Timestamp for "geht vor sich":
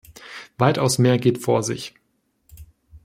1.19-1.93